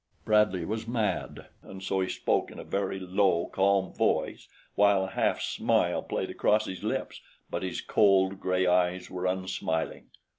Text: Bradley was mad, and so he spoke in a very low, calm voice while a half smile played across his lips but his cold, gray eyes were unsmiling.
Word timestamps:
Bradley 0.25 0.65
was 0.65 0.87
mad, 0.87 1.45
and 1.61 1.83
so 1.83 2.01
he 2.01 2.09
spoke 2.09 2.49
in 2.49 2.57
a 2.57 2.63
very 2.63 2.99
low, 2.99 3.45
calm 3.53 3.93
voice 3.93 4.47
while 4.73 5.03
a 5.03 5.11
half 5.11 5.39
smile 5.43 6.01
played 6.01 6.31
across 6.31 6.65
his 6.65 6.81
lips 6.83 7.21
but 7.51 7.61
his 7.61 7.81
cold, 7.81 8.39
gray 8.39 8.65
eyes 8.65 9.11
were 9.11 9.27
unsmiling. 9.27 10.07